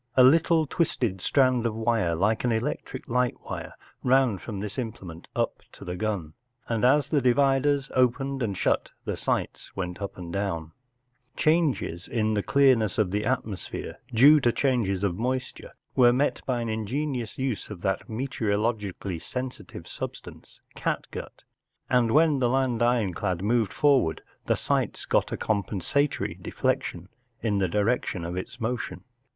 A 0.17 0.23
little 0.23 0.65
twisted 0.65 1.21
strand 1.21 1.63
of 1.67 1.75
wire 1.75 2.15
like 2.15 2.43
an 2.43 2.51
electric 2.51 3.07
light 3.07 3.35
wire 3.41 3.75
ran 4.01 4.39
from 4.39 4.59
this 4.59 4.77
imple¬ 4.77 5.03
ment 5.03 5.27
up 5.35 5.61
to 5.73 5.85
the 5.85 5.95
gun, 5.95 6.33
and 6.67 6.83
as 6.83 7.07
the 7.09 7.21
dividers 7.21 7.91
opened 7.93 8.41
and 8.41 8.57
shut 8.57 8.89
the 9.05 9.15
sights 9.15 9.69
went 9.75 10.01
up 10.01 10.17
or 10.17 10.31
down* 10.31 10.71
Changes 11.37 12.07
in 12.07 12.33
the 12.33 12.41
clearness 12.41 12.97
of 12.97 13.11
the 13.11 13.27
atmosphere, 13.27 13.99
due 14.11 14.39
to 14.39 14.51
changes 14.51 15.03
of 15.03 15.19
moisture, 15.19 15.71
were 15.95 16.11
met 16.11 16.41
by 16.47 16.61
an 16.61 16.67
ingenious 16.69 17.37
use 17.37 17.69
of 17.69 17.81
that 17.81 18.07
meteorologically 18.07 19.17
sen¬ 19.19 19.53
sitive 19.53 19.87
substance, 19.87 20.61
catgut, 20.75 21.43
and 21.91 22.09
when 22.11 22.39
the 22.39 22.49
land 22.49 22.81
ironclad 22.81 23.43
moved 23.43 23.71
forward 23.71 24.23
the 24.47 24.55
sights 24.57 25.05
got 25.05 25.31
a 25.31 25.37
com¬ 25.37 25.63
pensatory 25.63 26.41
deflection 26.41 27.07
in 27.43 27.59
the 27.59 27.67
direction 27.67 28.25
of 28.25 28.35
its 28.35 28.59
motion. 28.59 29.03